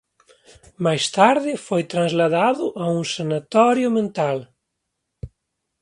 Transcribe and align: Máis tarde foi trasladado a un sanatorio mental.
Máis 0.85 1.03
tarde 1.17 1.51
foi 1.67 1.83
trasladado 1.93 2.65
a 2.83 2.85
un 2.97 3.03
sanatorio 3.13 3.89
mental. 3.99 4.37